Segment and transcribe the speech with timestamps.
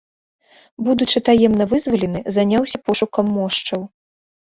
[0.87, 3.81] Будучы таемна вызвалены, заняўся пошукам мошчаў.